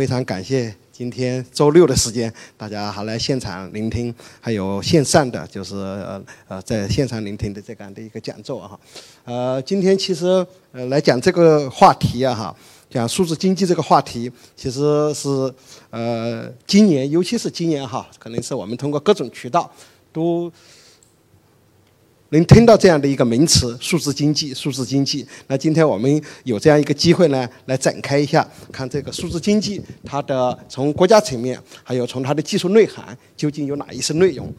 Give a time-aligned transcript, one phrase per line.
[0.00, 8.80] 非常感谢今天周六的时间，大家还来现场聆听，还有线上的就是呃呃在现场聆听的这样的一个讲座哈。
[9.26, 10.24] 呃，今天其实
[10.72, 12.56] 呃来讲这个话题啊哈，
[12.88, 15.28] 讲数字经济这个话题，其实是
[15.90, 19.70] 呃今年，尤其是今年哈，可能是我们通过各种渠道
[20.14, 20.50] 都。
[22.30, 25.26] 能听到这样的一个名词“数字经济”，数字经济。
[25.48, 34.52] 那今天我们有这样一个机会呢，来展开一下，看这个数字经济它的从国家层面，还有从它的技术内涵，究竟有哪一些内容。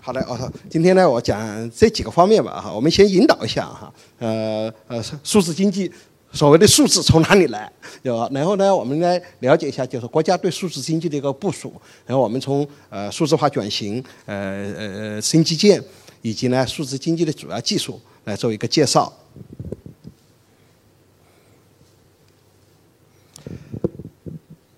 [0.00, 5.92] 好的，哦，今天呢，我讲这几个方面吧，哈，我们先引导一下哈，呃呃，数字经济
[6.32, 7.70] 所谓的数字从哪里来？
[8.00, 11.74] 有，然后呢，我们来了解一下，就是国家对数字经济的一个部署。
[12.06, 14.34] 然后我们从呃数字化转型，呃
[14.74, 15.84] 呃呃新基建。
[16.22, 19.12] 以及呢，数字经济的主要技术来做一个介绍。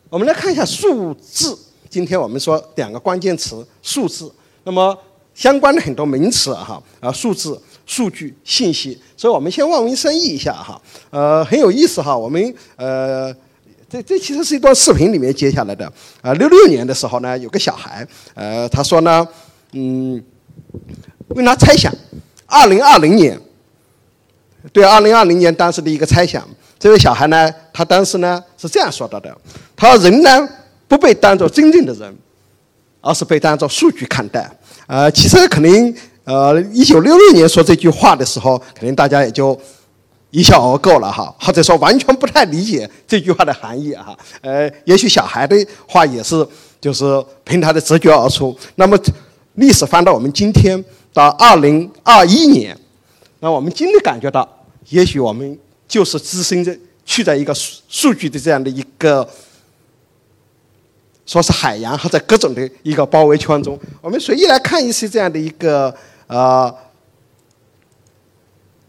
[0.09, 1.57] 我们来看一下数字。
[1.89, 4.33] 今天我们说两个关键词：数字。
[4.64, 4.97] 那么
[5.34, 8.98] 相关的很多名词哈啊，数字、数据、信息。
[9.17, 10.81] 所以我们先望文生义一下哈。
[11.11, 12.17] 呃，很有意思哈。
[12.17, 13.33] 我们呃，
[13.89, 15.91] 这这其实是一段视频里面接下来的。
[16.20, 19.27] 啊，六六年的时候呢，有个小孩，呃，他说呢，
[19.73, 20.23] 嗯。
[21.31, 21.92] 问他猜想，
[22.47, 23.41] 二零二零年，
[24.73, 26.47] 对二零二零年当时的一个猜想，
[26.78, 29.34] 这位小孩呢，他当时呢是这样说到的：
[29.77, 30.48] 他说人呢
[30.89, 32.12] 不被当作真正的人，
[33.01, 34.51] 而是被当作数据看待。
[34.89, 39.56] 呃，其实可能呃，一九六六年说这句话的时候，可能大家也就
[40.31, 44.19] 一笑而过了哈，或者说完全不太理解这句话的含义哈。
[44.41, 46.45] 呃，也许小孩的话也是
[46.81, 48.58] 就是凭他的直觉而出。
[48.75, 48.98] 那么
[49.55, 50.84] 历史翻到我们今天。
[51.12, 52.77] 到二零二一年，
[53.41, 54.48] 那我们今天感觉到，
[54.91, 55.58] 也许我们
[55.89, 59.28] 就是置身在去在一个数数据的这样的一个，
[61.27, 63.78] 说是海洋或者各种的一个包围圈中。
[64.00, 65.92] 我们随意来看一些这样的一个
[66.28, 66.72] 呃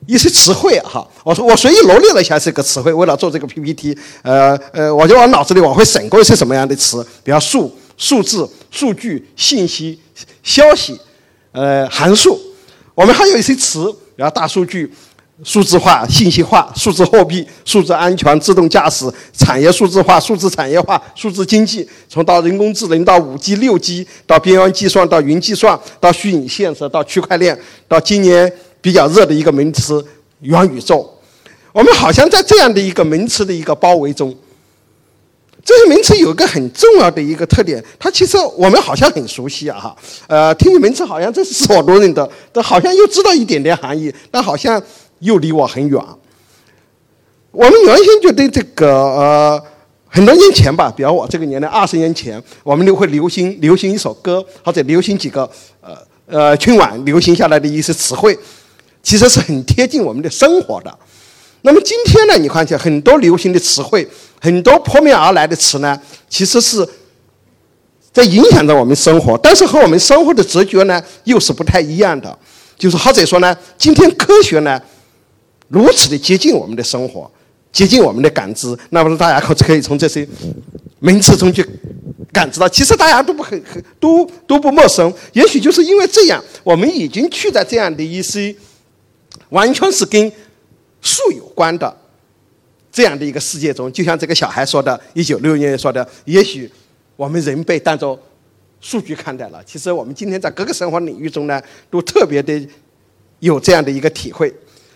[0.06, 1.08] 一些词汇哈。
[1.24, 10.00] 我说我随意罗列了一下这个词汇，为了做这个 PPT，呃呃，我就往脑子里往回省过一些什么样的词，比方数、数字、数据、信息、
[10.44, 11.00] 消息。
[11.52, 12.40] 呃，函数，
[12.96, 14.90] 我们还有一些词，比如大数据、
[15.44, 30.06] 数字化、信息化、数字货币、数字安全、自动驾驶、产业数字化、数字产业化、数字经济，从到人工智能到五 G、六 G，到边缘计算，到云计算，到虚拟现实，到区块链，到今年比较热的一个名词
[30.40, 31.10] 元宇宙，
[31.74, 34.34] 我们好像在这样的一个名词的一个包围中。
[35.64, 39.96] 这些名词有个很重要的一个特点，它其实我们好像很熟悉啊，哈，
[40.28, 44.82] 呃，听名词好像这是所多人的，但好像又知道一点点含义，但好像
[45.20, 46.04] 又离我很远。
[47.52, 49.64] 我们原先就对这个呃，
[50.08, 55.50] 很多年前吧，比如我这个年代，二十年前，我们就会流行流行一首歌，或者流行几个
[55.82, 55.96] 呃
[56.26, 58.38] 呃春晚流行下来的一些词汇，
[59.04, 60.98] 其实是很贴近我们的生活的。
[61.62, 64.08] 那么今天呢，你看起来很多流行的词汇。
[64.44, 65.96] 很多扑面而来的词呢，
[66.28, 66.84] 其实是
[68.12, 72.36] 在影响着我们生活，但是和我们生活的直觉呢又是不太一样的。
[72.76, 74.82] 就是或者说呢，今天科学呢
[75.68, 77.30] 如此的接近我们的生活，
[77.72, 80.28] 接近我们的感知，那么大家可可以从这些
[80.98, 81.64] 名词中去
[82.34, 85.14] 感知到，其实大家都不很很都都不陌生。
[85.34, 88.56] 也许就是因为这样，我们已经去在这样的一些
[89.50, 90.32] 完全是跟
[91.02, 91.98] 数有关的。
[92.92, 96.70] 这样的一个世界中，就像这个小孩说的，一九六六年说的，也许
[97.16, 98.20] 我们人被当作
[98.82, 99.64] 数据看待了。
[99.66, 102.68] 其实我们今天在各个生活领域中呢，都特别的
[103.40, 104.54] 有这样的一个体会。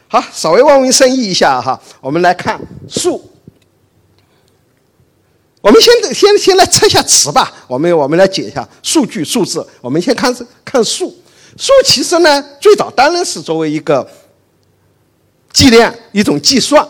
[0.09, 3.31] 好，稍微望文生义一下哈，我们来看数。
[5.61, 7.65] 我们先先先来测一下词吧。
[7.65, 9.65] 我们我们来解一下数据数字。
[9.79, 11.15] 我们先看看数。
[11.57, 14.05] 数其实呢，最早当然是作为一个
[15.55, 16.85] 计量，一种计算。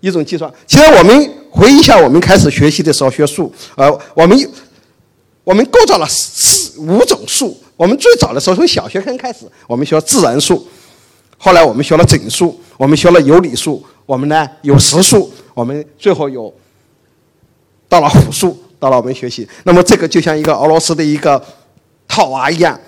[0.00, 4.50] 一种计算，其实我们回忆一下，我们开始学习的时候学数，呃，我们
[5.42, 7.60] 我们构造了四五种数。
[7.76, 10.64] 我们最早的时候从小学生开始，我们学自然数，
[11.36, 16.54] 后来我们学了整数，我们学了有理数，我们呢有实数，我们最后有
[17.88, 19.48] 到了复数，到了我们学习。
[19.64, 21.44] 那么这个就像一个俄罗斯的一个
[22.06, 22.80] 套娃一样，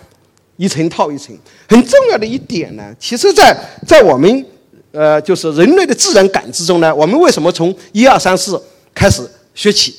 [0.56, 1.36] 一层套一层。
[1.68, 4.46] 很重要的一点呢，其实，在在我们。
[4.92, 8.60] 呃，就是人类的自然感知中呢，我们为什么从一二三四
[8.94, 9.22] 开始
[9.54, 9.96] 学起？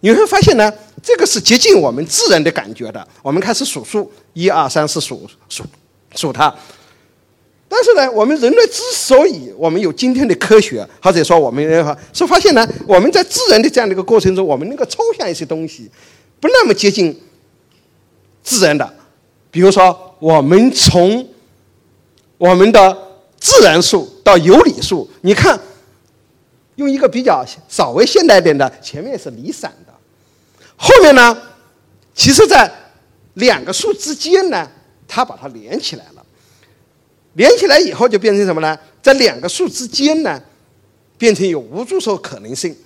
[0.00, 0.72] 你会发现呢，
[1.02, 3.06] 这个是接近我们自然的感觉的。
[3.22, 5.64] 我们开始数数，一二三四数数
[6.14, 6.54] 数它。
[7.68, 11.64] 但是呢，我们人类之所以我们有今天的科学，或者说我们
[12.12, 15.90] 是发现呢，我们在自然的这样的一个过程中，我们能够抽象一些东西，
[16.38, 17.18] 不那么接近
[18.42, 18.88] 自然的。
[19.50, 21.26] 比如说，我们从
[22.38, 22.96] 我们的
[23.46, 25.56] 自然数到有理数，你看，
[26.74, 29.94] 用一个比较稍微现代点的，前面是离散的，
[30.74, 31.40] 后面呢，
[32.12, 32.68] 其实在
[33.34, 34.68] 两个数之间呢，
[35.06, 36.26] 它把它连起来了。
[37.34, 38.76] 连起来以后就变成什么呢？
[39.00, 40.42] 在两个数之间呢，
[41.16, 42.76] 变成有无数种可能性，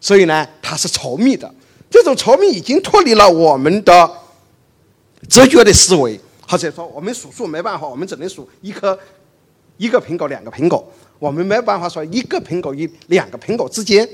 [0.00, 1.48] 所以呢，它是稠密的。
[1.88, 4.10] 这种稠密已经脱离了我们的
[5.28, 6.18] 哲学的思维，
[6.48, 8.98] 或者说我们数数没办法，我们只能数一颗
[9.76, 10.86] 一个苹果、两个苹果，
[11.18, 14.08] 我们没办法说一个苹果与两个苹果之间。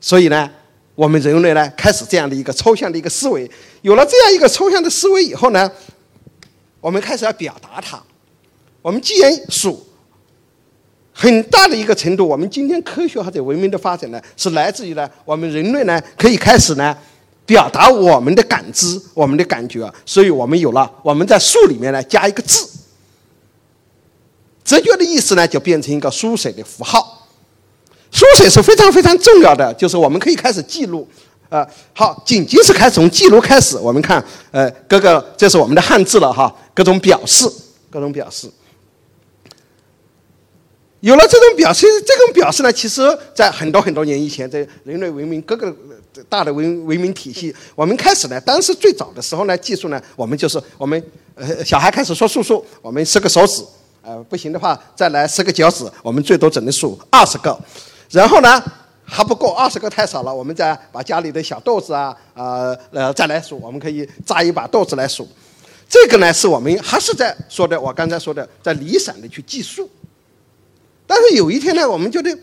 [0.00, 0.50] 所以呢，
[0.94, 3.50] 我们人类呢开始这样的一个抽象的一个思维。
[3.82, 5.70] 有了这样一个抽象的思维以后呢，
[6.80, 8.02] 我们开始要表达它。
[8.80, 9.84] 我们既然数，
[11.12, 16.96] 很大的一个程度，我们今天科学或者文明的发展呢，是来自于呢，我们人类呢可以开始呢
[17.44, 22.68] 表达我们的感知、我们的感觉，所以我们有了我们在数里面呢加一个字，
[24.68, 27.26] 直觉的意思呢就变成一个书写的符号，
[28.10, 31.08] 书写是非常非常重要的，就是我们可以开始记录，
[31.48, 37.50] 呃，好，仅仅是开始从记录开始，我们看，呃，各个这是我们的汉字了哈，各种表示，
[37.88, 38.46] 各种表示。
[41.00, 43.00] 有了这种表示，这种表示呢，其实
[43.34, 45.74] 在很多很多年以前，在人类文明各个
[46.28, 51.02] 大的文文明体系，我们开始呢，当时最早的时候呢，技术呢，我们就是我们
[51.36, 53.64] 呃小孩开始说数数，我们十个手指，
[54.08, 57.58] 呃不行的话再来十个脚趾，我们最多只能数二十个，
[58.10, 58.62] 然后呢
[59.04, 65.28] 还不够，二十个太少了，我们再把家里的小豆子啊呃呃再来数，我们可以扎一把豆子来数，
[65.86, 69.88] 这个呢是我们还是在说的，我刚才说的，在离散的去计数。
[71.06, 72.38] 但是有一天呢，我们觉得，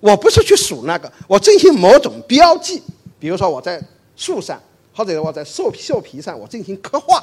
[0.00, 2.82] 我不是去数那个，我进行某种标记，
[3.18, 3.82] 比如说我在
[4.16, 4.58] 树上，
[4.94, 7.22] 或者我在兽兽皮上，我进行刻画，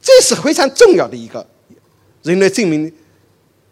[0.00, 1.46] 这是非常重要的一个
[2.22, 2.92] 人类证明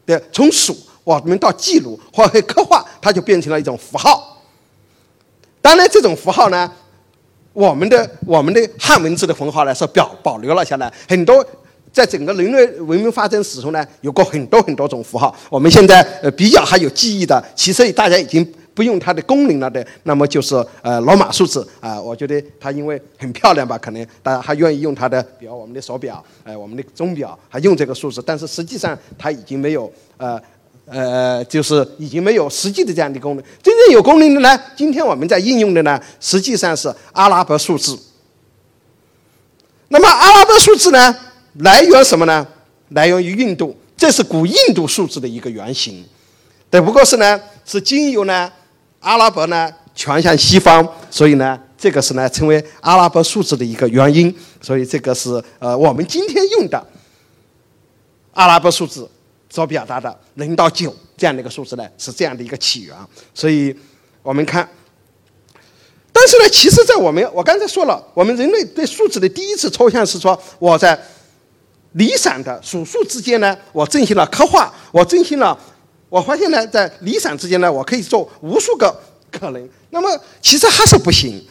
[0.07, 0.23] 的。
[0.33, 4.43] 从数我们到记录或者刻画，它就变成了一种符号。
[5.61, 6.71] 当然，这种符号呢，
[7.53, 11.45] 我们的我们的汉文字的符号呢是表保留了下来很多。
[11.91, 15.35] 在整个人类文明发展史中呢，有过很多很多种符号。
[15.49, 18.47] 我们现在呃比较还有记忆的，其实大家已经
[18.79, 19.85] 不用它的功能了的。
[20.05, 28.23] 那么就是呃罗马数字啊，我觉得它因为很漂亮吧，可能大家还愿意用它的，比如我们的手表，呃我们的钟表还用这个数字。
[28.25, 30.41] 但是实际上它已经没有呃
[30.87, 33.45] 呃就是已经没有实际的这样的功能。
[33.61, 37.99] 真正有功能的呢，今天我们在应用的呢，实际上是阿拉伯数字。
[39.89, 41.17] 那么阿拉伯数字呢？
[41.55, 42.47] 来源什么呢？
[42.91, 46.05] 来源于印度，这是古印度数字的一个原型，
[46.71, 48.53] 只不过是呢，是经由呢
[49.01, 54.35] 阿拉伯呢传向西方，所以呢，这个是呢成为阿拉伯数字的一个原因。
[54.61, 56.85] 所以这个是呃我们今天用的
[58.33, 59.09] 阿拉伯数字
[59.49, 62.97] 所表达的零到九这样的一个数字呢，是这样的一个起源。
[63.35, 63.75] 所以
[64.23, 64.69] 我们看，
[66.13, 70.99] 但是呢，其实，在我们我刚才说了，我们人类对数字的第一次抽象是说我在。
[71.93, 75.59] 离散的数数之间呢，我进行了刻画，我进行了，
[76.09, 78.95] 我发现呢，在离散之间呢，我可以做无数个
[79.31, 79.69] 可能。
[79.91, 80.09] 那么
[80.41, 81.45] 其实还是不行。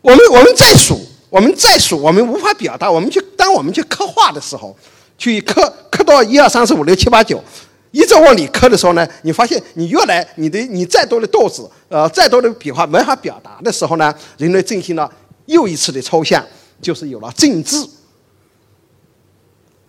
[0.00, 1.00] 我们我们再数，
[1.30, 2.90] 我们再数，我们无法表达。
[2.90, 4.76] 我们去当我们去刻画的时候，
[5.16, 7.42] 去刻刻到一二三四五六七八九，
[7.90, 15.10] 一直往里刻的时候呢，你发现你越来你的你再多的豆子，呃，再多的笔画没法表达的时候呢，人类进行了
[15.46, 16.44] 又一次的抽象，
[16.82, 17.78] 就是有了政治。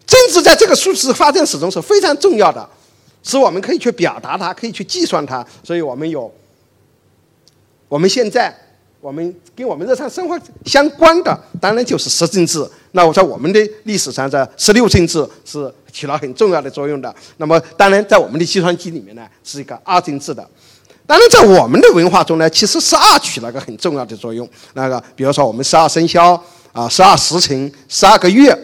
[0.07, 2.67] 政治在这个数字发展史中是非常重要的，
[3.27, 5.43] 是我们可以去表达它，可以去计算它。
[5.63, 6.31] 所以我们有，
[7.89, 8.55] 我们现在
[9.01, 12.63] 我们跟我们日常生活相关的，当然就是十进制。
[12.91, 17.13] 那我在我们的历史上，在十六进制是起了很重要的作用的。
[17.37, 20.47] 那么当然在我们的计算机里面呢，是一个二进制的。
[21.07, 24.47] 当然在我们的文化中呢，其实十二起了个很重要的作用。
[24.75, 26.39] 那个比如说我们十二生肖
[26.71, 28.55] 啊，十二时辰，十二个月。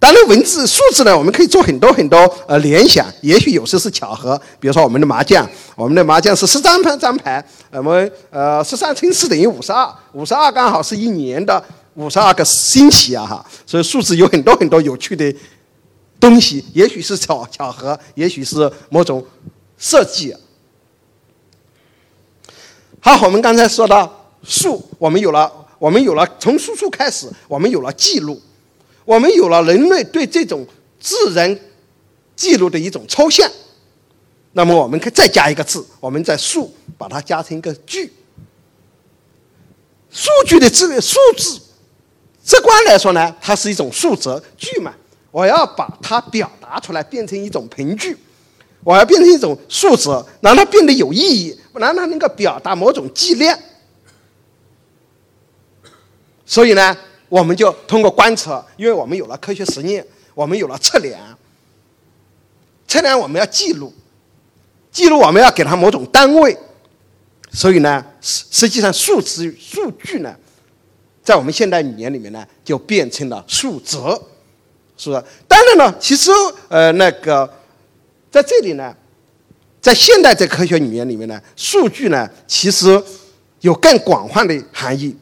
[0.00, 4.40] 当然，文字数字呢，我们可以做很多很多呃联想，也许有时是巧合。
[4.60, 11.62] 比如说我们的麻将，我们的麻将是十张牌张牌，我们呃十三乘四等于五十二，五十二刚好是一年的
[11.94, 13.44] 五十二个星期啊哈。
[13.66, 15.34] 所以数字有很多很多有趣的
[16.20, 19.26] 东西，也许是巧巧合，也许是某种
[19.76, 20.32] 设计。
[23.00, 28.40] 好，我们刚才说到数，我们有了，我们有了从数数开始，我们有了记录。
[29.08, 30.66] 我们有了人类对这种
[31.00, 31.58] 自然
[32.36, 33.50] 记录的一种抽象。
[34.52, 38.12] 那么我们可以再加一个字，我们在数把它加成一个句。
[40.10, 41.58] 数据的字数字，
[42.44, 44.94] 直观来说呢，它是一种数则句嘛。
[45.30, 48.14] 我要把它表达出来，变成一种凭据，
[48.84, 50.10] 我要变成一种数值，
[50.42, 53.58] 让它变得有意义，让它能够表达某种计量。
[56.44, 56.94] 所以呢，
[57.28, 60.04] 我们就通过观测，因为我们有了科学实验，
[60.34, 61.20] 我们有了测量，
[62.86, 63.92] 测量我们要记录。
[64.90, 66.56] 记录我们要给它某种单位，
[67.52, 70.34] 所以呢，实实际上数字数据呢，
[71.22, 73.98] 在我们现代语言里面呢，就变成了数值，
[74.96, 75.22] 是不是？
[75.46, 76.30] 当然了，其实
[76.68, 77.48] 呃那个
[78.30, 78.96] 在这里呢，
[79.80, 83.00] 在现代这科学语言里面呢，数据呢其实
[83.60, 85.14] 有更广泛的含义。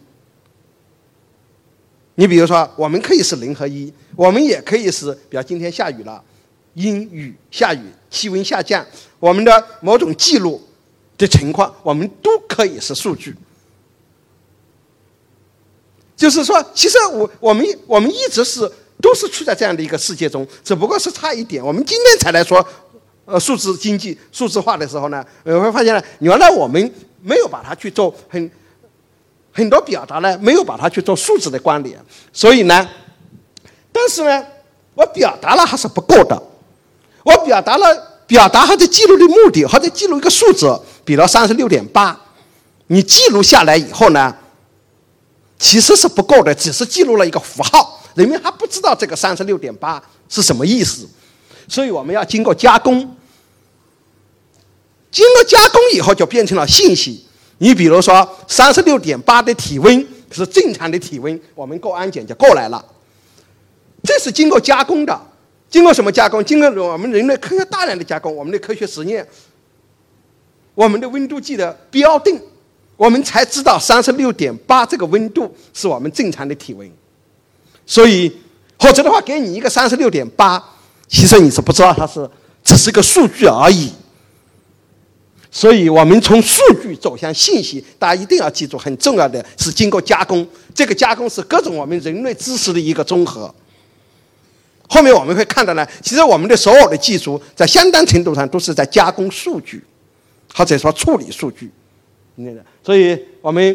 [2.16, 6.22] 你比如说，我们可以是零和一，我们也可以是，比如今天下雨了。
[6.74, 7.80] 阴雨下雨，
[8.10, 8.84] 气温下降，
[9.18, 10.62] 我们的某种记录
[11.16, 13.34] 的情况，我们都可以是数据。
[16.14, 18.70] 就是说，其实我我们我们一直是
[19.00, 21.64] 都是处在这样的一个世界中，只不过是差一点。
[21.64, 22.62] 我们今天才来说，
[23.24, 26.92] 呃，数字经济、数字化的时候呢，你会发现呢，原来我们
[27.22, 28.50] 没有把它去做很
[29.56, 31.98] 很多表达呢，没有把它去做数字的关联。
[32.30, 32.86] 所以呢，
[33.90, 34.46] 但是呢，
[34.92, 36.40] 我表达了还是不够的。
[37.24, 42.20] 我表达了表达或者记录的目的，或者记录一个数字，比如三十六点八，
[42.88, 44.36] 你记录下来以后呢，
[45.58, 51.08] 其实是不够的，只是记录了一个符号，人们还不知道这个三十六点八是什么意思，
[51.66, 53.16] 所以我们要经过加工，
[55.10, 57.25] 经过加工以后就变成了信息。
[57.58, 62.84] 你比如说三十六点八的体温是正常的体温，我们过安检就过来了，
[64.02, 65.18] 这是经过加工的。
[65.68, 66.44] 经过什么加工？
[66.44, 69.26] 经过我们人类科学大量的加工，我们的科学实验，
[70.74, 72.40] 我们的温度计的标定，
[72.96, 76.88] 我们才知道三十六点八这个温度是我们正常的体温。
[77.84, 78.30] 所以，
[78.78, 80.62] 否则的话，给你一个三十六点八，
[81.08, 82.30] 其实你是不知道它是
[82.62, 83.90] 只是个数据而已。
[85.56, 93.52] 所以我们从数据走向信息，大家一定要记住，很重要的是经过加工，这个加工是各种我们人类知识的一个综合。
[94.86, 99.82] 后面我们会看到呢，其实我们的所有的技术在相当程度上都是在加工数据，
[100.52, 101.70] 或者说处理数据。
[102.34, 103.74] 那个所以我们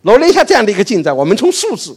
[0.00, 1.94] 罗列一下这样的一个进展：我们从数字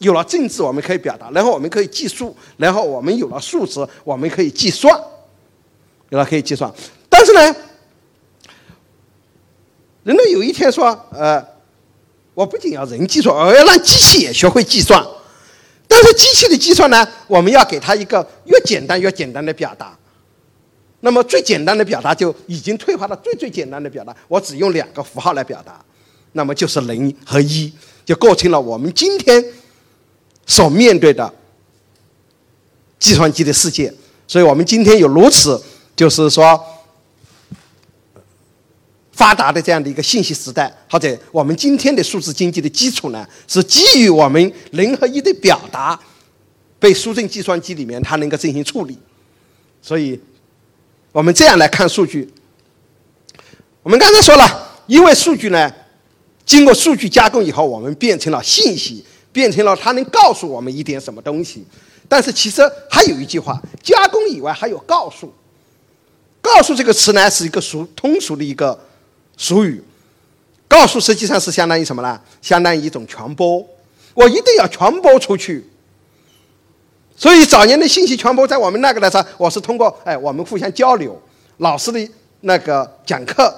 [0.00, 2.26] 有了政治，我们可以表达；然后我们可以计数；
[2.58, 4.94] 然后我们有了数值，我们可以计算，
[6.10, 6.70] 有了可以计算。
[7.08, 7.56] 但是呢，
[10.06, 11.44] 人类有一天说：“呃，
[12.32, 15.04] 我不仅要人计算，我要让机器也学会计算。”
[15.88, 19.98] 但是机器的计算呢，我们要给它一个越简单越简单的表达。
[21.00, 25.84] 那么最简单的表达就已经退化到最最简单的表达，我只用两个符号来表达，
[26.34, 27.72] 那么就是零和一，
[28.04, 29.44] 就构成了我们今天
[30.46, 31.34] 所面对的
[33.00, 33.92] 计算机的世界。
[34.28, 35.60] 所以我们今天有如此，
[35.96, 36.64] 就是说。
[39.16, 45.98] 发达的这样的一个信息时代，或者我们今天的数字经济的基础呢，是基于我们零和一的表达
[46.78, 48.98] 被输进计算机里面，它能够进行处理。
[49.80, 50.20] 所以，
[51.12, 52.30] 我们这样来看数据。
[53.82, 55.72] 我们刚才说了，因为数据呢，
[56.44, 61.64] 经过数据加工以后，我们变成了信息，变成了它能告诉我们一点什么东西。
[62.06, 65.32] 但是其实还有一句话，加工以外还有告诉。
[66.42, 68.78] 告诉这个词呢，是一个俗通俗的一个。
[69.36, 69.82] 俗语，
[70.66, 72.18] 告诉实际上是相当于什么呢？
[72.40, 73.64] 相当于一种传播，
[74.14, 75.64] 我一定要传播出去。
[77.14, 81.20] 所以早年的信息传播，在我们那个来说，我是通过哎，我们互相交流，
[81.58, 83.54] 老师的那个讲课，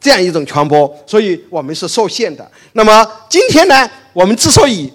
[0.00, 2.50] 这样一种传播，所以我们是受限的。
[2.74, 4.92] 那么今天呢，我们之所以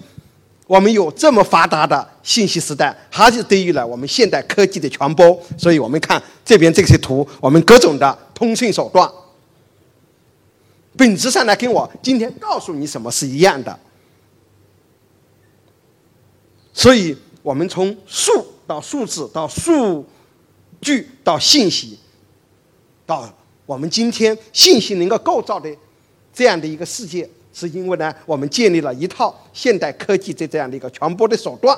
[0.66, 5.36] 我们有这么发达的信息时代，还是得益于了我们现代科技的传播。
[5.58, 8.18] 所以我们看这边这些图，我们各种的。
[8.36, 9.10] 通讯手段，
[10.94, 13.80] 本质上呢，跟我今天告诉你什么是一样的。
[16.74, 20.04] 所以，我们从数到数字到数
[20.82, 21.98] 据到信息，
[23.06, 23.26] 到
[23.64, 25.74] 我们今天信息能够构造的
[26.34, 31.74] 这样的一个世界，是因为呢，我们建立了一套现代科技的这样的一个传播的手段。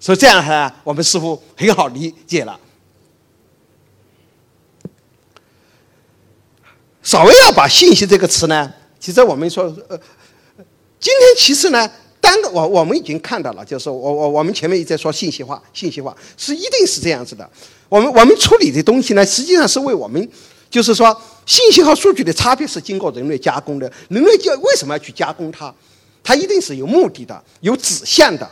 [0.00, 2.58] 所以这样呢，我们似乎很好理解了。
[7.06, 9.96] 稍微要把“信息”这个词呢，其实我们说，呃，
[10.98, 11.88] 今天其实呢，
[12.20, 17.48] 单个我我们已经看到了，就是我我我们前面一直在说信息化，信息化是一定是这样子的。
[17.88, 20.28] 我们我们处理的东西呢，实际上是为我们，
[20.68, 23.90] 就是说信息和数据的差别是经过人类加工的。
[24.08, 25.72] 人类就为什么要去加工它？
[26.24, 28.50] 它一定是有目的的，有指向的。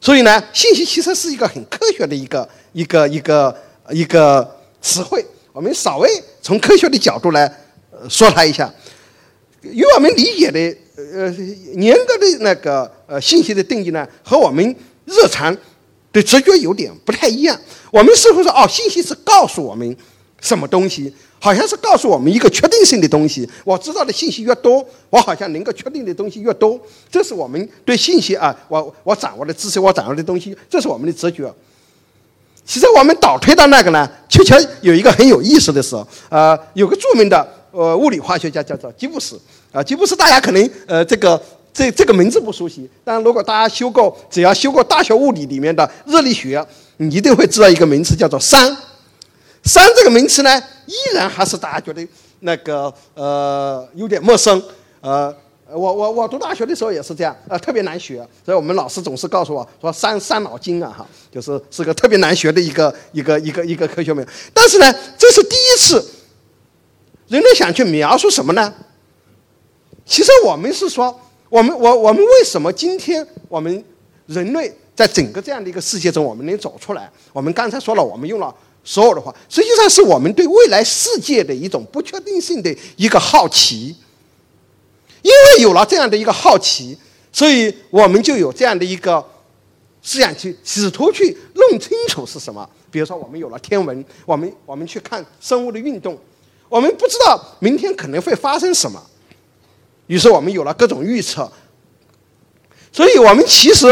[0.00, 3.54] 所以呢，信息其实是一个很科学的一个一个一个
[3.90, 5.22] 一个词汇。
[5.52, 6.08] 我们稍微
[6.40, 7.52] 从科学的角度来
[8.08, 8.72] 说它一下，
[9.62, 10.58] 与我们理解的
[10.96, 11.30] 呃
[11.74, 14.64] 严格的那个呃信息的定义呢，和我们
[15.04, 15.54] 日常
[16.12, 17.58] 的直觉有点不太一样。
[17.90, 19.96] 我们似乎说哦，信息是告诉我们
[20.40, 23.48] 什么东西，好像是告诉我们一个确定性的东西。
[23.64, 26.80] 我知道的信息越多，我好像能够确定的东西越多。
[27.10, 31.52] 这是我们对信息啊，我我掌握的知识，我掌握的东西，这是我们的直觉。
[32.64, 35.96] 其实我们倒推到那个呢，确切有一个很有意思的事，
[36.28, 39.40] 呃，有个著名的呃物理化学家叫做吉布斯，
[39.72, 41.40] 啊，吉布斯大家可能呃这个
[41.72, 46.66] 这这个名字不熟悉，但如果大家修过，只要修过大学物理里面的热力学。
[47.02, 48.58] 你一定会知道一个名词叫做“熵
[49.64, 52.06] ”，“熵”这个名词呢，依然还是大家觉得
[52.40, 54.62] 那个呃有点陌生。
[55.00, 55.34] 呃，
[55.72, 64.22] 我我我读大学的时候也是这样，呃，特别难学，所以我们老师总是告诉我说“三三脑筋啊”哈，就是是个特别难学的一个一个一个一个科学名。
[64.52, 66.04] 但是呢，这是第一次，
[67.30, 68.74] 人类想去描述什么呢？
[70.04, 71.18] 其实我们是说，
[71.48, 73.82] 我们我我们为什么今天我们
[74.26, 74.70] 人类？
[74.92, 77.10] 在整个这样的一个世界中，我们能走出来。
[77.32, 83.96] 我们刚才说了，我们用了所有的话，实际上是我们对未来世界的一种不确定性的一个好奇。
[85.22, 86.98] 因为有了这样的一个好奇，
[87.32, 89.24] 所以我们就有这样的一个
[90.02, 92.68] 思想去试图去弄清楚是什么。
[92.90, 96.18] 比如说，我们有了天文，我们我们去看生物的运动，
[96.70, 98.98] 我们不知道明天可能会发生什么，
[100.06, 101.52] 于是我们有了各种预测。
[102.90, 103.86] 所以我们其实。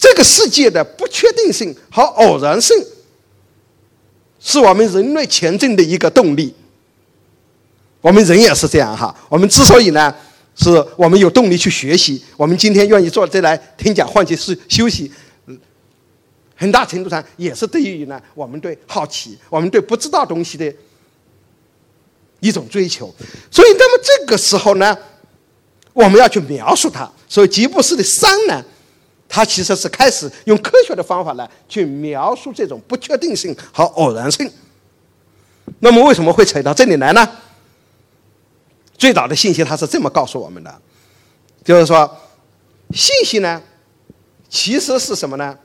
[0.00, 2.76] 这个世界的不确定性和偶然性，
[4.38, 6.54] 是我们人类前进的一个动力。
[8.00, 9.12] 我们人也是这样哈。
[9.28, 10.14] 我们之所以呢，
[10.54, 15.10] 是我们有动力去学习，我们今天愿意坐这来听讲或者是休息，
[16.54, 20.72] 很大程度上也是对于呢我们对好奇、我们对不知道东西的
[22.40, 23.14] 一种追求。
[23.50, 24.96] 所以，那么这个时候呢，
[25.92, 27.10] 我们要去描述它。
[27.28, 28.64] 所以，吉布斯的山呢？
[29.30, 34.50] 他其实是开始用科学的方法来去描述这种不确定性和偶然性。
[35.80, 37.28] 那么为什么会扯到这里来呢？
[38.96, 40.80] 最早的信息它是这么告诉我们的，
[41.62, 42.10] 就是说，
[42.94, 43.62] 信息呢，
[44.48, 45.58] 其实是什么呢？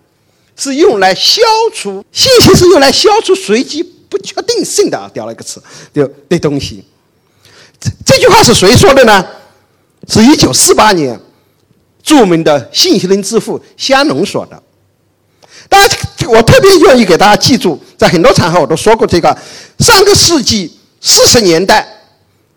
[0.57, 1.41] 是用来消
[1.73, 3.81] 除信息是用来消除随机
[4.13, 5.59] 不确定性的啊，掉了一个词，
[5.91, 6.85] 就的东西。
[7.79, 9.25] 这这句话是谁说的呢？
[10.07, 11.19] 是一九四八年。
[12.03, 14.61] 著名的信息论之父香农说的，
[15.69, 15.97] 大家
[16.27, 19.37] 我特别愿意给大家记住，在很多场合我都说过这个。
[19.79, 21.87] 上个世纪四十年代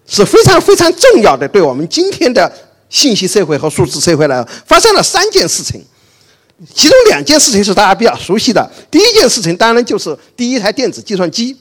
[0.05, 2.53] 是非常非常重要的，对我们今天的
[2.91, 5.81] 信息社会和数字社会来发生了三件事情，
[6.75, 8.71] 其中两件事情是大家比较熟悉的。
[8.91, 11.55] 第一件事情当然就是第一台电子计算机，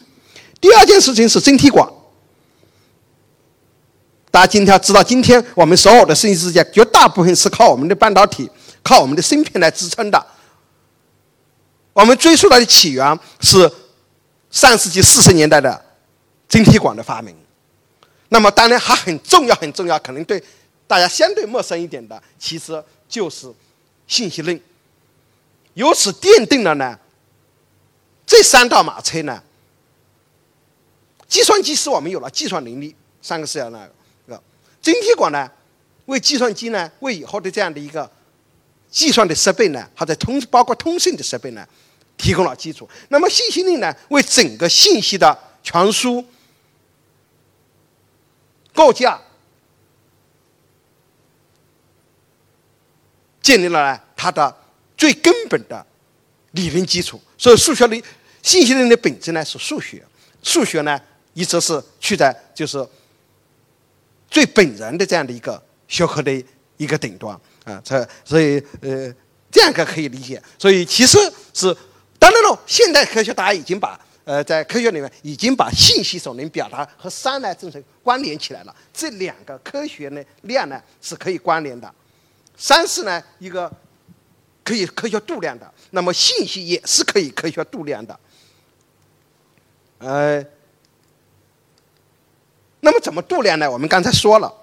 [0.62, 1.86] 第二件事情是晶体管。
[4.31, 8.49] 大家今天知道，今天我们所有的信息世界绝大部分是靠我们的半导体、
[8.84, 10.25] 靠我们的芯片来支撑的。
[11.93, 13.69] 我们追溯它的起源是
[14.51, 15.81] 上世纪四十年代的
[16.47, 17.36] 晶体管的发明。
[18.29, 20.41] 那么，当然还很重要、很重要，可能对
[20.88, 23.53] 大家相对陌生一点的，其实就是
[24.08, 24.60] 信息论。
[25.75, 26.99] 由此奠定了呢，
[28.25, 29.41] 这三道马车呢，
[31.27, 33.85] 计算机使我们有了计算能力，三个是要那
[34.27, 34.41] 个。
[34.81, 35.51] 晶体管呢，
[36.05, 38.09] 为计算机呢，为以后的这样的一个
[38.89, 41.67] 计算的设备呢，或者通包括通信的设备呢，
[42.15, 42.88] 提供了基础。
[43.09, 46.23] 那么信息论呢，为整个信息的传输、
[48.73, 49.19] 构架
[53.41, 54.55] 建立了它的
[54.97, 55.86] 最根本的
[56.51, 57.21] 理论基础。
[57.38, 58.03] 所以，数学的
[58.41, 60.03] 信息论的本质呢是数学，
[60.43, 60.99] 数学呢
[61.34, 62.88] 一直是去在就是。
[64.27, 66.43] 最本然的这样的一个学科的
[66.75, 69.13] 一个顶端啊，这所以呃
[69.49, 70.41] 这样个可以理解。
[70.60, 71.17] 所以其实
[71.53, 71.73] 是
[72.19, 78.75] 当然了，现代科学大家已经把呃在科学里面已经把信息所能表达和三呢正式关联起来了。
[78.91, 81.89] 这两个科学呢量呢是可以关联的，
[82.58, 83.71] 三是呢一个
[84.65, 88.19] 可以科学度量的，那么信息也是可以科学度量的，
[89.99, 90.45] 呃。
[92.82, 93.71] 那么怎么度量呢？
[93.71, 94.54] 我们刚才说了，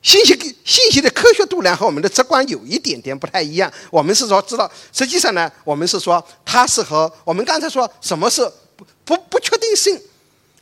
[0.00, 0.34] 信息
[0.64, 3.70] 信息的科学度量和我们的直观有一点点不太一样。
[3.90, 10.00] 我们是说知道，实际上呢，我们是说它是和我们刚才说什么是不不不确定性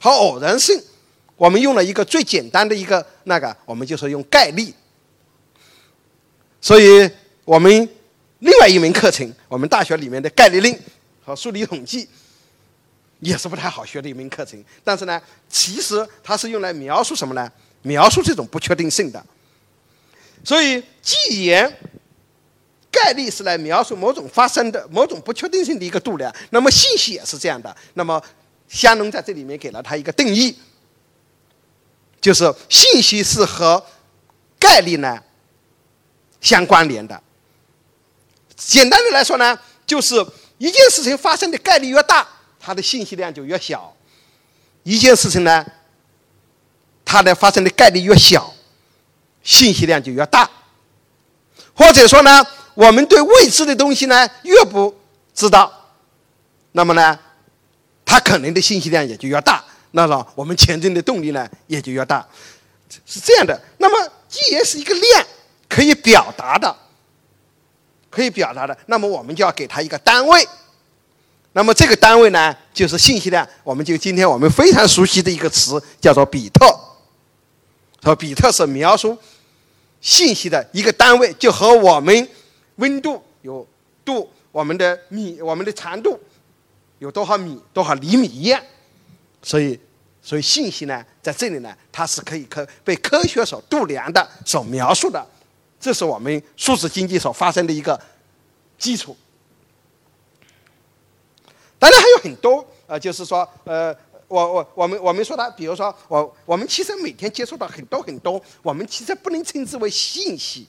[0.01, 0.83] 和偶然性，
[1.37, 4.75] 我们用了一个最简单的一个那个，我们就是用概率。
[6.61, 7.09] 所以
[7.45, 7.89] 我们
[8.43, 10.81] 另外一门课程，我们大学里面的概率论
[11.25, 12.09] 和数理统计。
[13.21, 17.49] 也是不太好学的一门课程，但是呢，其实它是用来描述什么呢？
[17.83, 19.25] 描述这种不确定性的。
[20.43, 21.73] 所以，既然
[22.91, 27.73] 概率是来描述某种发生的某种不确定性的一个度量，那么信息也是这样的。
[27.95, 28.21] 那么，
[28.67, 30.59] 香农在这里面给了它一个定义，
[32.21, 33.81] 就是信息是和
[34.59, 35.17] 概率呢
[36.41, 37.23] 相关联的。
[38.67, 40.15] 简单的来说呢，就是
[40.59, 42.27] 一件事情发生的概率越大。
[42.65, 43.93] 它的信息量就越小，
[44.85, 45.67] 一件事情呢，
[47.05, 48.55] 它的发生的概率越小，
[49.43, 50.49] 信息量就越大。
[51.75, 54.95] 或者说呢，我们对未知的东西呢越不
[55.35, 55.73] 知道，
[56.71, 57.19] 那么呢，
[58.05, 62.25] 它可能的信息量也就越大，那么我们前进的动力呢也就越大，
[63.05, 63.61] 是这样的。
[63.79, 65.27] 那么既然是一个量，
[65.69, 66.77] 可以表达的，
[68.13, 70.47] 可以表达的，那么我们就要给它一个单位。
[71.55, 73.47] 那么这个单位呢，就是信息量。
[73.65, 76.67] 我们就今天我们非常熟悉的一个词，叫做比特。
[78.03, 79.17] 说比特是描述
[80.01, 82.29] 信息的一个单位，就和我们
[82.77, 83.67] 温度有
[84.05, 86.21] 度，我们的米，我们的长度
[86.99, 88.61] 有多少米、多少厘米一样。
[89.43, 89.79] 所以，
[90.23, 95.25] 所以信息呢，在这里呢，它是可以科被科学所度量的、所描述的。
[95.83, 98.01] 这是我们数字经济所发生的一个
[98.79, 99.17] 基础。
[101.77, 103.93] 当然还有很多，呃，就是说，呃，
[104.29, 110.69] 我我我们我们说的，比如说，我我们其实每天接触到很多很多，我们其实不能称之为信息，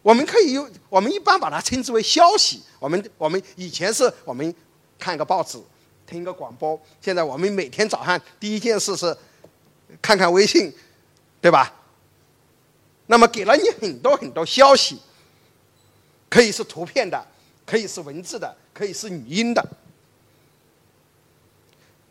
[0.00, 2.62] 我们可以用，我们一般把它称之为消息。
[2.78, 4.54] 我们我们以前是我们
[4.98, 5.62] 看个报纸，
[6.06, 9.14] 听个广播，现在我们每天早上第一件事是
[10.00, 10.72] 看看微信，
[11.42, 11.70] 对吧？
[13.06, 14.98] 那么给了你很多很多消息，
[16.28, 17.26] 可以是图片的，
[17.66, 18.56] 可以是文字的。
[18.74, 19.62] 可以是语音的，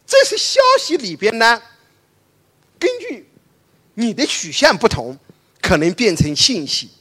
[0.06, 1.60] 这些消息里边呢，
[2.77, 3.27] 根据
[3.95, 5.17] 你的取向不同，
[5.60, 6.91] 可能变成信息。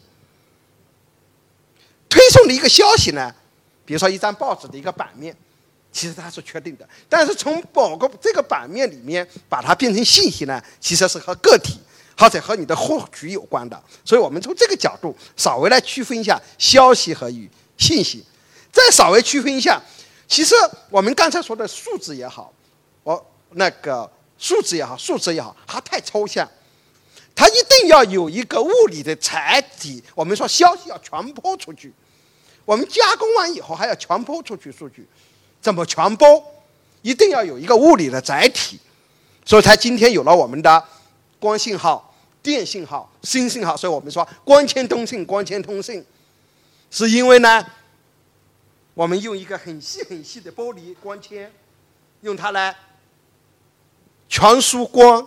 [2.08, 3.32] 推送的一个消息呢，
[3.84, 5.36] 比如说一张报纸的一个版面，
[5.92, 11.78] 其实它是确定的，但是从某个这个版面里面把它变成信息呢，其实是和个体
[12.20, 13.82] 或者和你的获取有关的。
[14.04, 18.22] 所以我们从这个角度稍微来区分一下消息和与信息。
[18.70, 19.82] 再稍微区分一下，
[20.28, 20.54] 其实
[20.90, 22.52] 我们刚才说的数字也好，
[23.02, 26.48] 我那个数字也好，数字也好，它太抽象，
[27.34, 30.04] 它一定要有一个物理的载体。
[30.14, 31.92] 我们说消息要传播出去，
[32.64, 35.08] 我们加工完以后还要传播出去数据，
[35.60, 36.44] 怎么传播？
[37.02, 38.78] 一定要有一个物理的载体，
[39.44, 40.84] 所以才今天有了我们的
[41.40, 42.09] 光信号、
[42.42, 43.76] 电信号、新信号。
[43.76, 46.04] 所以我们说光纤通信，光纤通信，
[46.90, 47.64] 是因为呢。
[48.92, 51.50] 我们用一个很细很细的玻璃光纤，
[52.20, 52.76] 用它来
[54.28, 55.26] 传输光。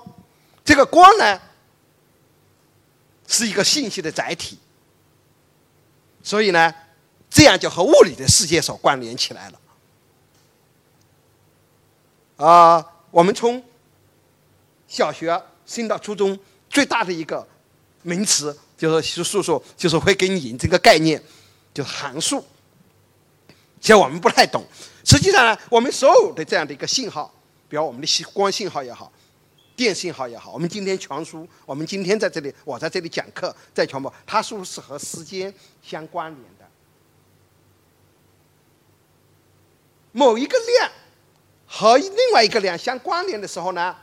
[0.63, 1.41] 这个光呢，
[3.25, 4.59] 是一个信息的载体，
[6.21, 6.71] 所以呢，
[7.29, 9.59] 这样就和物理的世界所关联起来了。
[12.45, 13.63] 啊，我们从
[14.87, 16.37] 小学升到初中，
[16.73, 17.47] 最大的一个
[18.01, 21.21] 名词就是数数，就是会给你引这个概念，
[21.71, 22.43] 就是函数。
[23.79, 24.65] 其实我们不太懂，
[25.05, 27.31] 实际上呢，我们所有的这样的一个信号，
[27.69, 29.11] 比如我们的信光信号也好，
[29.75, 36.65] 电信号也好，我们今天传输，我们今天在这里，我在这里讲课，在传播，它是不是和时间相关联的？
[40.11, 40.91] 某一个量
[41.67, 43.95] 和另外一个量相关联的时候呢，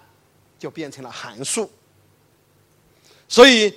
[0.58, 1.70] 就变成了函数。
[3.30, 3.72] 所以，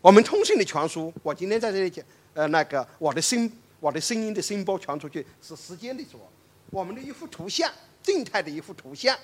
[0.00, 3.48] 我们通讯的传输，我今天在这里讲，呃，那个我的声。
[3.80, 6.18] 我的声音的声波传出去是时间的轴，
[6.70, 7.70] 我们的一幅图像，
[8.02, 9.14] 静态的一幅图像，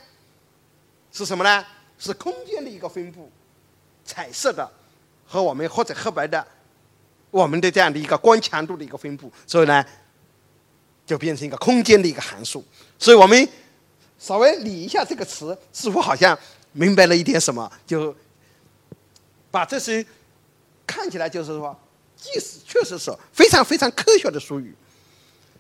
[1.11, 1.65] 是什么呢？
[1.99, 3.31] 是空间的一个分布，
[4.05, 4.71] 彩色的
[5.27, 6.47] 和我们或者黑白的，
[7.31, 9.83] 我们的这样的一个光强度的一个分布，所以呢，
[11.07, 12.63] 就变成一个空间的一个函数。
[12.99, 13.49] 所以我们
[14.19, 16.39] 稍微理一下这个词，似乎好像
[16.73, 18.15] 明白了一点什么，就
[19.51, 20.05] 把这些
[20.87, 21.79] 看起来就是说。
[22.23, 24.75] 即使确实是非常非常科学的术语，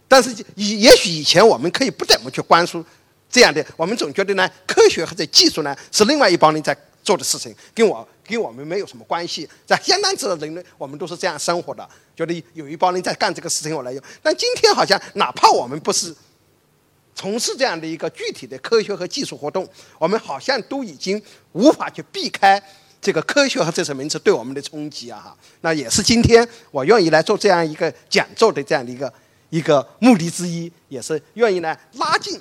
[0.06, 2.84] 但是以也许以前我们可以不怎么去关注
[3.30, 7.16] 这样的，我们总觉得呢，科学或者技术呢是另外一帮人在做。
[7.16, 9.48] 的事情，跟我跟我们没有什么关系。
[9.64, 14.02] 在相当之人类，我们都是这样生活的，觉得有一帮人在干这个事情，我来用。
[14.22, 16.14] 但今天好像，哪怕我们不是
[17.14, 19.66] 从事这样的一个具体的科学和技术活动，
[19.98, 21.20] 我们好像都已经
[21.52, 22.62] 无法去避开
[23.00, 25.18] 这个科学和这些名词对我们的冲击啊！
[25.18, 29.12] 哈，那也是今天我愿意来做这样一个讲座的这样的一个
[29.50, 32.40] 一个目的之一，也是愿意呢拉近，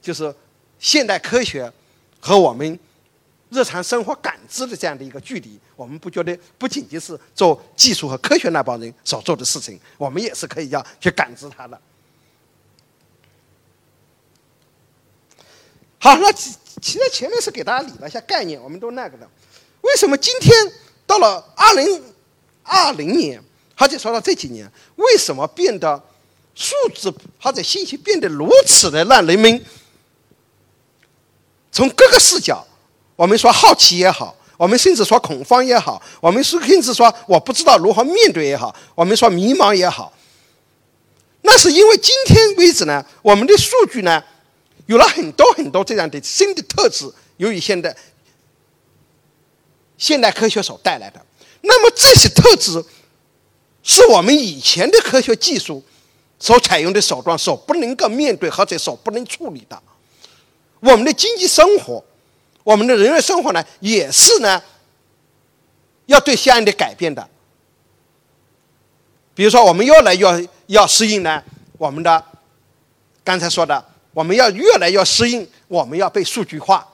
[0.00, 0.34] 就是
[0.78, 1.72] 现代科学
[2.20, 2.78] 和我们。
[3.50, 11.80] 日常生活感知的这样的一个距离，我们不觉得不仅仅是做技术和科学那帮人所做的事情，我们也是可以要去感知它的。
[15.98, 19.26] 好，那其实前面是给大家理了一下概念，我们都那个的。
[19.88, 20.54] 为什么今天
[21.06, 22.02] 到了二零
[22.62, 23.42] 二零年，
[23.76, 26.00] 或者说到这几年，为什么变得
[26.54, 29.64] 数字或者信息变得如此的让人们
[31.72, 32.66] 从各个视角？
[33.16, 40.12] 我们说好奇也好，我们甚至说恐慌也好，我们说甚至说我不知道如何面对也好，我们说迷茫也好，
[41.42, 44.22] 那是因为今天为止呢，我们的数据呢，
[44.86, 47.96] 有了很多很多这样的新的特质，由于现在
[49.98, 51.20] 现代科学所带来的，
[51.60, 52.82] 那么这些特质
[53.82, 55.84] 是我们以前的科学技术
[56.38, 59.82] 所采用的手段所不能够面对或者所不能处理的，
[60.80, 62.02] 我们的经济生活。
[62.64, 64.62] 我们的人类生活呢，也是呢，
[66.04, 67.26] 要对相应的改变的。
[69.34, 71.42] 比如说，我们越来越要适应呢，
[71.78, 72.22] 我们的
[73.24, 73.82] 刚才说的，
[74.12, 76.86] 我们要越来越适应，我们要被数据化。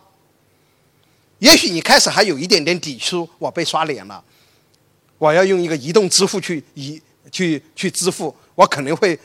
[1.44, 4.24] 也许你开始还有一点点抵触，我被刷脸了，
[5.18, 6.98] 我要用一个移动支付去移
[7.30, 9.20] 去去支付，我可能会，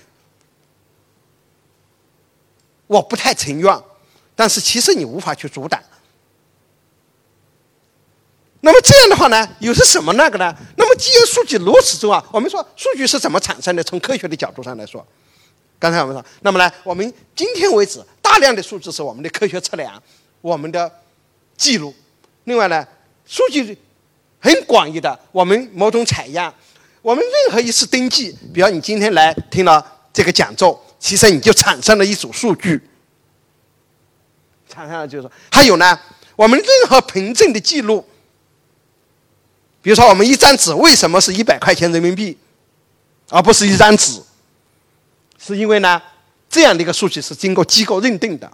[2.88, 3.82] 我不太情愿，
[4.36, 5.82] 但是其实你无法去阻挡。
[8.60, 10.54] 那么这样的话呢，又是什么那个呢？
[10.76, 13.82] 那么既然数据如此重要，我们说数据是怎么产生的？
[13.82, 15.08] 从科学的角度上来说，
[15.80, 20.04] 刚才我们说，那么呢，我们今天为止大量的数字是我们的科学测量，
[20.42, 20.92] 我们的
[21.56, 21.96] 记录。
[22.50, 22.86] 另外呢，
[23.28, 23.78] 数据
[24.40, 26.52] 很广义的，我们某种采样，
[27.04, 32.82] 我们任何一次登记，比如你今天来听了这个讲座，其实你就产生了一组数据，
[34.68, 36.00] 产生了就是说，还有呢，
[36.36, 38.04] 我们任何凭证的记录。
[39.84, 42.36] 比如说，我们一张纸为什么是一百块钱人民币，
[43.30, 44.20] 而不是一张纸？
[45.38, 46.02] 是因为呢，
[46.50, 48.52] 这样的一个数据是经过机构认定的。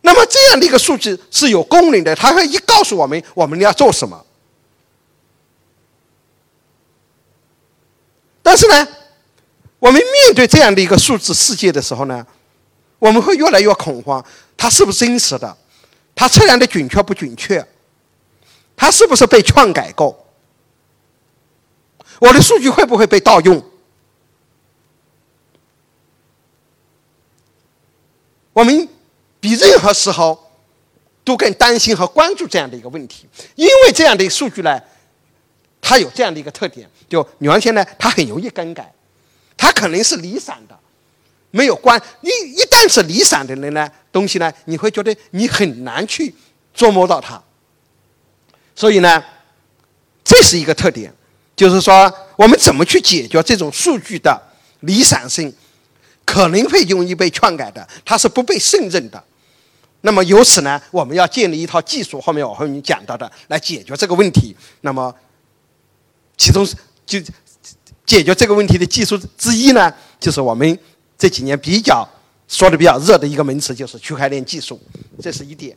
[0.00, 4.24] 那么这样的一个数据是有功能的，它会一告诉我们我们要做什么。
[8.42, 8.88] 但是呢，
[9.78, 12.26] 我们面对这样的一个数字世界的时候呢，
[12.98, 14.24] 我们会越来越恐慌：
[14.56, 15.56] 它是不是真实的？
[16.14, 17.66] 它测量的准确不准确？
[18.76, 20.26] 它是不是被篡改过？
[22.20, 23.62] 我的数据会不会被盗用？
[28.52, 28.88] 我们
[29.58, 30.38] 任何时候
[31.24, 34.80] 都更担心和关注这样的一个问题，因为这样的数据呢，
[35.80, 38.90] 它有这样的一个特点，就原先呢，它很容易更改，
[39.56, 40.78] 它可能是离散的，
[41.50, 42.00] 没有关。
[42.22, 46.34] 一一旦是离散的人呢，东西呢，你会觉得你很难去
[46.74, 47.42] 琢磨到它。
[48.74, 49.22] 所以呢，
[50.24, 51.12] 这是一个特点，
[51.54, 54.40] 就是说我们怎么去解决这种数据的
[54.80, 55.52] 离散性，
[56.24, 59.22] 可能会容易被篡改的，它是不被胜任的。
[60.02, 64.56] 那么由此呢，我们要建立一套技术，后面我和你讲到的来解决这个问题。
[64.82, 65.12] 那么，
[66.36, 66.64] 其中
[67.04, 67.20] 就
[68.06, 70.78] 解决这个问题的技术之一呢，就是我们
[71.18, 72.08] 这几年比较
[72.46, 74.80] 说的比较热的一个名词，就是区块链技术。
[75.20, 75.76] 这是一点。